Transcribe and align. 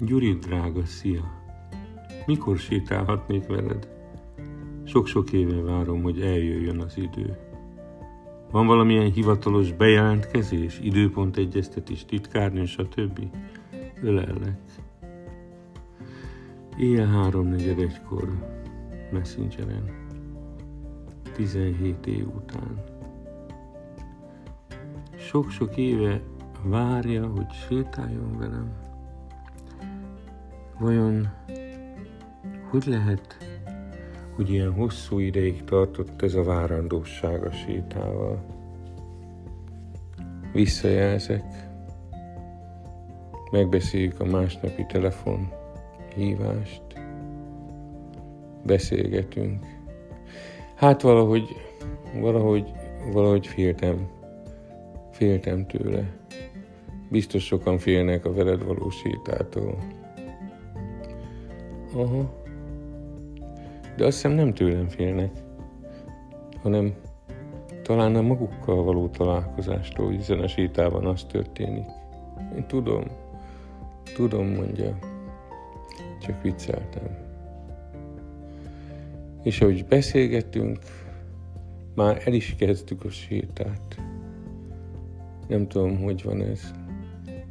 Gyuri 0.00 0.32
drága, 0.32 0.84
szia! 0.84 1.20
Mikor 2.26 2.58
sétálhatnék 2.58 3.46
veled? 3.46 3.88
Sok-sok 4.84 5.32
éve 5.32 5.60
várom, 5.62 6.02
hogy 6.02 6.20
eljöjjön 6.20 6.80
az 6.80 6.96
idő. 6.96 7.36
Van 8.50 8.66
valamilyen 8.66 9.12
hivatalos 9.12 9.72
bejelentkezés, 9.72 10.78
időpont 10.82 11.36
egyeztetés, 11.36 12.04
titkárnő, 12.04 12.64
stb. 12.64 13.20
Ölellek. 14.02 14.60
Éjjel 16.78 17.06
háromnegyed 17.06 17.78
egykor 17.78 18.28
Messengeren. 19.12 20.06
17 21.34 22.06
év 22.06 22.26
után. 22.26 22.84
Sok-sok 25.16 25.76
éve 25.76 26.22
várja, 26.64 27.26
hogy 27.26 27.50
sétáljon 27.68 28.38
velem. 28.38 28.88
Vajon 30.80 31.28
hogy 32.70 32.86
lehet, 32.86 33.36
hogy 34.34 34.50
ilyen 34.50 34.72
hosszú 34.72 35.18
ideig 35.18 35.64
tartott 35.64 36.22
ez 36.22 36.34
a 36.34 36.42
várandóság 36.42 37.44
a 37.44 37.50
sétával? 37.50 38.44
Visszajelzek, 40.52 41.44
megbeszéljük 43.50 44.20
a 44.20 44.24
másnapi 44.24 44.86
telefon 44.86 45.48
hívást, 46.14 46.82
beszélgetünk. 48.66 49.64
Hát 50.74 51.02
valahogy, 51.02 51.56
valahogy, 52.20 52.72
valahogy 53.12 53.46
féltem, 53.46 54.08
féltem 55.12 55.66
tőle. 55.66 56.04
Biztos 57.10 57.44
sokan 57.44 57.78
félnek 57.78 58.24
a 58.24 58.32
veled 58.32 58.64
való 58.64 58.90
sétától. 58.90 59.98
Aha. 61.94 62.38
De 63.96 64.04
azt 64.06 64.14
hiszem 64.14 64.32
nem 64.32 64.54
tőlem 64.54 64.88
félnek, 64.88 65.30
hanem 66.62 66.94
talán 67.82 68.14
a 68.14 68.22
magukkal 68.22 68.84
való 68.84 69.08
találkozástól, 69.08 70.10
hiszen 70.10 70.38
a 70.38 70.48
sétában 70.48 71.06
az 71.06 71.24
történik. 71.24 71.86
Én 72.56 72.66
tudom, 72.66 73.04
tudom, 74.14 74.46
mondja, 74.46 74.98
csak 76.20 76.42
vicceltem. 76.42 77.18
És 79.42 79.60
ahogy 79.60 79.84
beszélgettünk, 79.84 80.78
már 81.94 82.22
el 82.24 82.32
is 82.32 82.54
kezdtük 82.58 83.04
a 83.04 83.10
sétát. 83.10 84.00
Nem 85.48 85.68
tudom, 85.68 86.02
hogy 86.02 86.22
van 86.22 86.42
ez. 86.42 86.72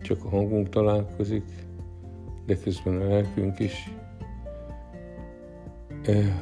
Csak 0.01 0.25
a 0.25 0.29
hangunk 0.29 0.69
találkozik, 0.69 1.43
de 2.45 2.57
közben 2.57 3.01
a 3.01 3.07
lelkünk 3.07 3.59
is 3.59 3.98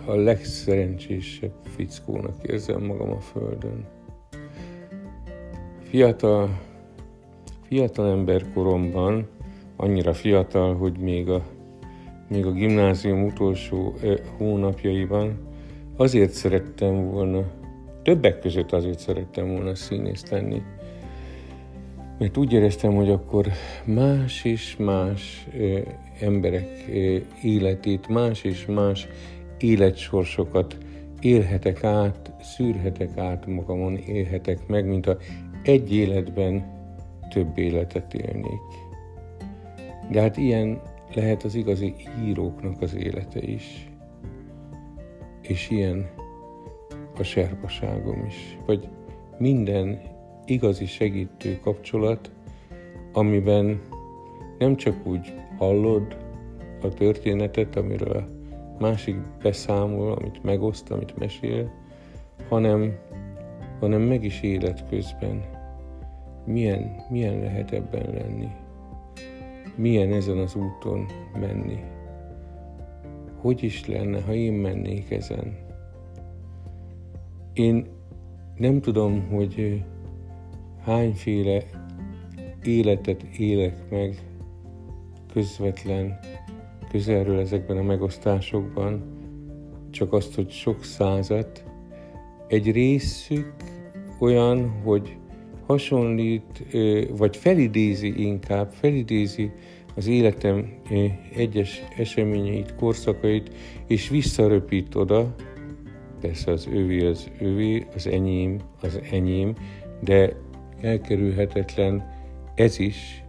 a 0.06 0.16
legszerencsésebb 0.16 1.54
fickónak 1.64 2.36
érzem 2.44 2.82
magam 2.82 3.12
a 3.12 3.20
Földön. 3.20 3.86
Fiatal, 5.84 6.60
fiatal 7.62 8.10
ember 8.10 8.46
koromban, 8.54 9.28
annyira 9.76 10.14
fiatal, 10.14 10.76
hogy 10.76 10.98
még 10.98 11.30
a, 11.30 11.46
még 12.30 12.46
a 12.46 12.52
gimnázium 12.52 13.24
utolsó 13.24 13.94
hónapjaiban 14.38 15.48
azért 15.96 16.32
szerettem 16.32 17.12
volna, 17.12 17.44
többek 18.04 18.40
között 18.40 18.72
azért 18.72 19.00
szerettem 19.00 19.48
volna 19.48 19.76
színész 19.76 20.30
lenni, 20.30 20.62
mert 22.18 22.38
úgy 22.38 22.54
éreztem, 22.54 22.96
hogy 22.96 23.10
akkor 23.10 23.48
más 23.86 24.44
és 24.44 24.76
más 24.78 25.48
emberek 26.20 26.70
életét, 27.44 28.08
más 28.08 28.44
és 28.44 28.66
más 28.66 29.08
életsorsokat 29.60 30.78
élhetek 31.22 31.84
át, 31.84 32.34
szűrhetek 32.42 33.18
át 33.18 33.46
magamon, 33.46 33.96
élhetek 33.96 34.68
meg, 34.68 34.86
mint 34.86 35.08
a 35.08 35.18
egy 35.64 35.94
életben 35.94 36.76
több 37.30 37.58
életet 37.58 38.14
élnék. 38.14 38.62
De 40.12 40.22
hát 40.22 40.38
ilyen 40.38 40.82
lehet 41.14 41.44
az 41.44 41.56
igazi 41.56 41.94
íróknak 42.26 42.82
az 42.82 42.96
élete 42.96 43.42
is. 43.42 43.90
És 45.42 45.70
ilyen 45.70 46.10
a 47.18 47.24
serpaságom 47.24 48.26
is. 48.26 48.58
Vagy 48.66 48.88
minden 49.38 50.02
igazi 50.46 50.86
segítő 50.86 51.60
kapcsolat, 51.60 52.32
amiben 53.14 53.82
nem 54.58 54.76
csak 54.76 55.06
úgy 55.06 55.34
hallod 55.58 56.18
a 56.82 56.88
történetet, 56.88 57.76
amiről 57.76 58.16
a 58.16 58.37
másik 58.80 59.16
beszámol, 59.42 60.12
amit 60.12 60.44
megoszt, 60.44 60.92
amit 60.92 61.18
mesél, 61.18 61.72
hanem, 62.50 62.98
hanem 63.80 64.02
meg 64.02 64.24
is 64.24 64.42
élet 64.42 64.88
közben. 64.90 65.44
Milyen, 66.46 66.96
milyen 67.10 67.40
lehet 67.40 67.72
ebben 67.72 68.14
lenni? 68.14 68.48
Milyen 69.76 70.14
ezen 70.14 70.38
az 70.38 70.56
úton 70.56 71.06
menni? 71.40 71.80
Hogy 73.38 73.64
is 73.64 73.86
lenne, 73.88 74.22
ha 74.22 74.34
én 74.34 74.54
mennék 74.54 75.12
ezen? 75.12 75.58
Én 77.54 77.88
nem 78.58 78.82
tudom, 78.82 79.28
hogy 79.30 79.84
hányféle 80.84 81.64
életet 82.64 83.24
élek 83.24 83.90
meg 83.90 84.16
közvetlen 85.34 86.20
közelről 86.98 87.40
ezekben 87.40 87.78
a 87.78 87.82
megosztásokban, 87.82 89.04
csak 89.90 90.14
azt, 90.14 90.36
hogy 90.36 90.50
sok 90.50 90.84
százat. 90.84 91.64
Egy 92.48 92.72
részük 92.72 93.54
olyan, 94.20 94.70
hogy 94.84 95.18
hasonlít, 95.66 96.76
vagy 97.18 97.38
felidézi 97.38 98.22
inkább, 98.26 98.72
felidézi 98.72 99.52
az 99.96 100.08
életem 100.08 100.74
egyes 101.36 101.84
eseményeit, 101.98 102.76
korszakait, 102.76 103.52
és 103.88 104.10
visszaröpít 104.10 104.96
oda, 104.96 105.36
persze 106.22 106.52
az 106.52 106.68
ővi 106.72 107.06
az 107.06 107.30
ővi, 107.42 107.86
az 107.96 108.08
enyém 108.08 108.60
az 108.82 109.00
enyém, 109.12 109.54
de 110.04 110.36
elkerülhetetlen 110.82 112.10
ez 112.56 112.80
is, 112.80 113.24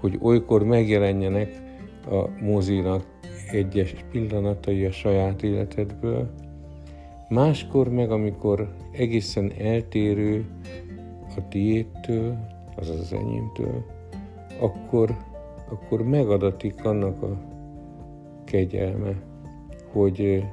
hogy 0.00 0.18
olykor 0.20 0.64
megjelenjenek 0.64 1.64
a 2.10 2.28
mozinak 2.40 3.04
egyes 3.50 3.94
pillanatai 4.10 4.84
a 4.84 4.92
saját 4.92 5.42
életedből, 5.42 6.30
máskor 7.28 7.88
meg, 7.88 8.10
amikor 8.10 8.74
egészen 8.92 9.52
eltérő 9.58 10.44
a 11.36 11.48
tiédtől, 11.48 12.36
azaz 12.76 12.98
az 12.98 13.12
enyémtől, 13.12 13.84
akkor, 14.60 15.16
akkor 15.70 16.02
megadatik 16.02 16.84
annak 16.84 17.22
a 17.22 17.38
kegyelme, 18.44 19.22
hogy, 19.92 20.44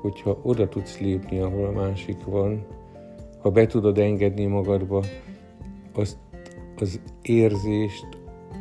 hogyha 0.00 0.38
oda 0.42 0.68
tudsz 0.68 0.98
lépni, 0.98 1.38
ahol 1.38 1.66
a 1.66 1.72
másik 1.72 2.24
van, 2.24 2.66
ha 3.38 3.50
be 3.50 3.66
tudod 3.66 3.98
engedni 3.98 4.46
magadba 4.46 5.04
azt 5.94 6.18
az 6.76 7.00
érzést, 7.22 8.06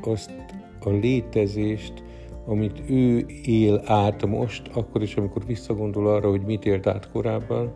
azt 0.04 0.32
a 0.80 0.90
létezést, 0.90 2.04
amit 2.46 2.90
ő 2.90 3.26
él 3.44 3.82
át 3.86 4.26
most, 4.26 4.68
akkor 4.74 5.02
is, 5.02 5.16
amikor 5.16 5.46
visszagondol 5.46 6.08
arra, 6.08 6.30
hogy 6.30 6.42
mit 6.42 6.66
élt 6.66 6.88
át 6.88 7.12
korábban, 7.12 7.74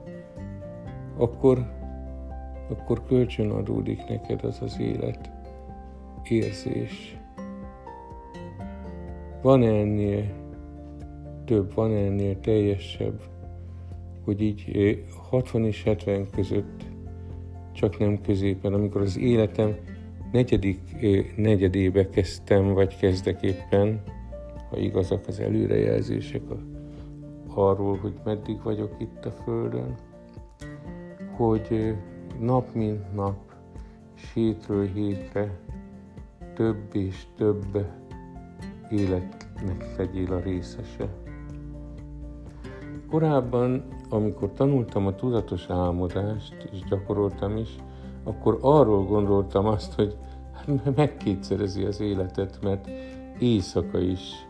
akkor, 1.17 1.71
akkor 2.69 3.03
kölcsön 3.05 3.49
adódik 3.49 4.07
neked 4.07 4.43
az 4.43 4.61
az 4.61 4.79
élet, 4.79 5.31
érzés. 6.23 7.17
Van 9.41 9.63
ennél 9.63 10.23
több, 11.45 11.73
van 11.73 11.95
ennél 11.95 12.39
teljesebb, 12.39 13.21
hogy 14.23 14.41
így 14.41 15.03
60 15.29 15.65
és 15.65 15.83
70 15.83 16.27
között, 16.29 16.83
csak 17.71 17.99
nem 17.99 18.21
középen, 18.21 18.73
amikor 18.73 19.01
az 19.01 19.17
életem 19.17 19.75
negyedik 20.31 20.79
negyedébe 21.35 22.09
kezdtem, 22.09 22.73
vagy 22.73 22.97
kezdek 22.97 23.41
éppen, 23.41 24.01
ha 24.69 24.77
igazak 24.77 25.27
az 25.27 25.39
előrejelzések 25.39 26.41
arról, 27.53 27.97
hogy 27.97 28.13
meddig 28.23 28.63
vagyok 28.63 28.95
itt 28.97 29.25
a 29.25 29.31
Földön, 29.31 29.95
hogy 31.35 31.95
nap 32.39 32.73
mint 32.73 33.13
nap, 33.15 33.37
hétről 34.33 34.85
hétre 34.85 35.59
több 36.55 36.95
és 36.95 37.25
több 37.37 37.85
életnek 38.89 39.97
legyél 39.97 40.33
a 40.33 40.39
részese. 40.39 41.07
Korábban, 43.09 43.83
amikor 44.09 44.51
tanultam 44.53 45.07
a 45.07 45.15
tudatos 45.15 45.69
álmodást, 45.69 46.69
és 46.71 46.83
gyakoroltam 46.89 47.57
is, 47.57 47.75
akkor 48.23 48.57
arról 48.61 49.05
gondoltam 49.05 49.65
azt, 49.65 49.93
hogy 49.93 50.17
hát 50.53 50.95
megkétszerezi 50.95 51.83
az 51.83 51.99
életet, 51.99 52.59
mert 52.61 52.89
éjszaka 53.39 53.99
is, 53.99 54.47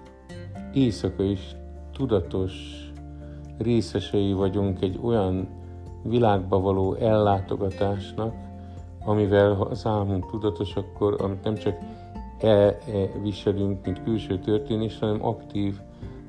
éjszaka 0.79 1.23
is 1.23 1.55
tudatos 1.93 2.53
részesei 3.57 4.33
vagyunk 4.33 4.81
egy 4.81 4.99
olyan 5.03 5.47
világba 6.03 6.59
való 6.59 6.93
ellátogatásnak, 6.93 8.33
amivel 9.05 9.53
ha 9.53 9.63
az 9.63 9.85
álmunk 9.85 10.31
tudatos, 10.31 10.75
akkor 10.75 11.15
amit 11.21 11.43
nem 11.43 11.55
csak 11.55 11.75
elviselünk, 12.39 13.85
mint 13.85 14.03
külső 14.03 14.39
történés, 14.39 14.99
hanem 14.99 15.25
aktív 15.25 15.79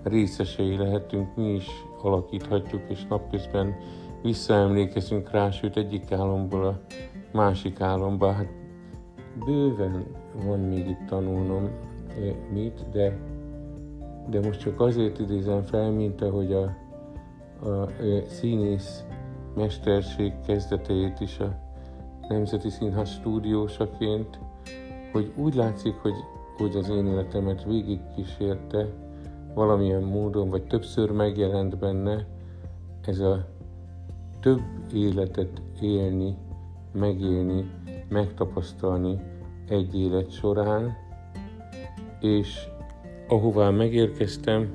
részesei 0.03 0.77
lehetünk, 0.77 1.37
mi 1.37 1.53
is 1.53 1.67
alakíthatjuk, 2.03 2.83
és 2.89 3.07
napközben 3.09 3.75
visszaemlékezünk 4.23 5.31
rá, 5.31 5.51
sőt 5.51 5.77
egyik 5.77 6.13
álomból 6.13 6.65
a 6.65 6.81
másik 7.33 7.81
álomba. 7.81 8.33
Hát 8.33 8.49
bőven 9.45 10.07
van 10.47 10.59
még 10.59 10.89
itt 10.89 11.07
tanulnom 11.09 11.65
eh, 12.09 12.35
mit, 12.53 12.89
de, 12.93 13.19
de 14.29 14.41
most 14.41 14.61
csak 14.61 14.81
azért 14.81 15.19
idézem 15.19 15.63
fel, 15.63 15.91
mint 15.91 16.23
ahogy 16.23 16.53
a, 16.53 16.77
a, 17.63 17.69
a 17.69 17.89
színész 18.27 19.05
mesterség 19.55 20.33
kezdeteit 20.47 21.21
is 21.21 21.39
a 21.39 21.59
Nemzeti 22.29 22.71
Színház 22.71 23.11
stúdiósaként, 23.11 24.39
hogy 25.13 25.33
úgy 25.37 25.55
látszik, 25.55 25.95
hogy, 25.95 26.15
hogy 26.57 26.77
az 26.77 26.89
én 26.89 27.07
életemet 27.07 27.65
végig 27.65 28.01
kísérte, 28.15 28.87
valamilyen 29.55 30.03
módon, 30.03 30.49
vagy 30.49 30.67
többször 30.67 31.11
megjelent 31.11 31.79
benne 31.79 32.27
ez 33.05 33.19
a 33.19 33.47
több 34.41 34.61
életet 34.95 35.63
élni, 35.81 36.37
megélni, 36.93 37.71
megtapasztalni 38.09 39.21
egy 39.69 39.99
élet 40.01 40.31
során, 40.31 40.97
és 42.21 42.69
ahová 43.31 43.71
megérkeztem, 43.71 44.71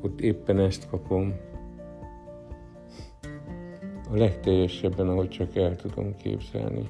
ott 0.00 0.20
éppen 0.20 0.58
ezt 0.58 0.88
kapom 0.88 1.34
a 4.10 4.16
legteljesebben, 4.16 5.08
ahogy 5.08 5.28
csak 5.28 5.56
el 5.56 5.76
tudom 5.76 6.16
képzelni. 6.16 6.88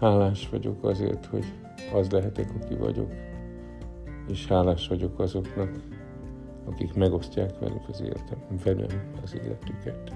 Hálás 0.00 0.48
vagyok 0.48 0.84
azért, 0.84 1.26
hogy 1.26 1.44
az 1.92 2.10
lehetek, 2.10 2.50
aki 2.62 2.74
vagyok, 2.74 3.12
és 4.28 4.46
hálás 4.46 4.88
vagyok 4.88 5.18
azoknak, 5.18 5.70
akik 6.64 6.94
megosztják 6.94 7.58
velük 7.58 7.88
az 7.88 8.00
életem, 8.00 8.38
velem 8.64 9.10
az 9.22 9.34
életüket. 9.34 10.12